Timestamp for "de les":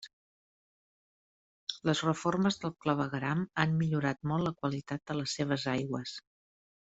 5.13-5.37